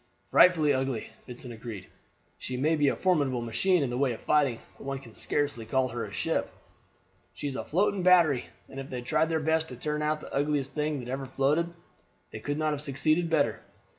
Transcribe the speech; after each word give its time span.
"Frightfully 0.31 0.73
ugly," 0.73 1.11
Vincent 1.27 1.53
agreed. 1.53 1.85
"She 2.39 2.57
may 2.57 2.75
be 2.75 2.87
a 2.87 2.95
formidable 2.95 3.43
machine 3.43 3.83
in 3.83 3.91
the 3.91 3.99
way 3.99 4.13
of 4.13 4.21
fighting, 4.21 4.57
but 4.75 4.85
one 4.85 4.97
can 4.97 5.13
scarcely 5.13 5.63
call 5.63 5.89
her 5.89 6.03
a 6.05 6.11
ship." 6.11 6.51
"She 7.35 7.45
is 7.45 7.55
a 7.55 7.63
floating 7.63 8.01
battery, 8.01 8.45
and 8.67 8.79
if 8.79 8.89
they 8.89 9.01
tried 9.01 9.29
their 9.29 9.39
best 9.39 9.69
to 9.69 9.75
turn 9.75 10.01
out 10.01 10.19
the 10.21 10.33
ugliest 10.33 10.71
thing 10.73 11.01
that 11.01 11.07
ever 11.11 11.27
floated 11.27 11.75
they 12.31 12.39
could 12.39 12.57
not 12.57 12.71
have 12.71 12.81
succeeded 12.81 13.29
better. 13.29 13.59